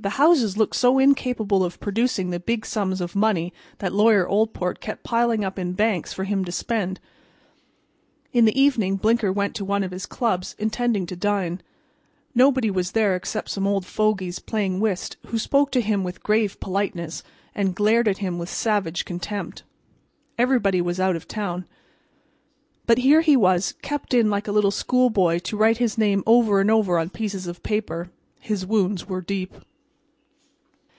The 0.00 0.10
houses 0.10 0.56
looked 0.56 0.76
so 0.76 1.00
incapable 1.00 1.64
of 1.64 1.80
producing 1.80 2.30
the 2.30 2.38
big 2.38 2.64
sums 2.64 3.00
of 3.00 3.16
money 3.16 3.52
that 3.78 3.92
Lawyer 3.92 4.28
Oldport 4.28 4.78
kept 4.78 5.02
piling 5.02 5.44
up 5.44 5.58
in 5.58 5.72
banks 5.72 6.12
for 6.12 6.22
him 6.22 6.44
to 6.44 6.52
spend. 6.52 7.00
In 8.32 8.44
the 8.44 8.56
evening 8.58 8.94
Blinker 8.94 9.32
went 9.32 9.56
to 9.56 9.64
one 9.64 9.82
of 9.82 9.90
his 9.90 10.06
clubs, 10.06 10.54
intending 10.56 11.04
to 11.06 11.16
dine. 11.16 11.62
Nobody 12.32 12.70
was 12.70 12.92
there 12.92 13.16
except 13.16 13.50
some 13.50 13.66
old 13.66 13.84
fogies 13.84 14.38
playing 14.38 14.78
whist 14.78 15.16
who 15.26 15.36
spoke 15.38 15.72
to 15.72 15.80
him 15.80 16.04
with 16.04 16.22
grave 16.22 16.60
politeness 16.60 17.24
and 17.52 17.74
glared 17.74 18.06
at 18.06 18.18
him 18.18 18.38
with 18.38 18.48
savage 18.48 19.04
contempt. 19.04 19.64
Everybody 20.38 20.80
was 20.80 21.00
out 21.00 21.16
of 21.16 21.26
town. 21.26 21.66
But 22.86 22.98
here 22.98 23.20
he 23.22 23.36
was 23.36 23.74
kept 23.82 24.14
in 24.14 24.30
like 24.30 24.46
a 24.46 24.70
schoolboy 24.70 25.40
to 25.40 25.56
write 25.56 25.78
his 25.78 25.98
name 25.98 26.22
over 26.24 26.60
and 26.60 26.70
over 26.70 27.00
on 27.00 27.10
pieces 27.10 27.48
of 27.48 27.64
paper. 27.64 28.12
His 28.38 28.64
wounds 28.64 29.08
were 29.08 29.20
deep. 29.20 29.56